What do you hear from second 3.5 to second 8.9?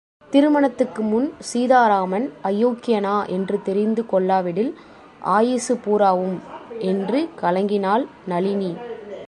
தெரிந்து கொள்ளாவிடில் ஆயுசு பூராவும்...? என்று கலங்கினாள் நளினி.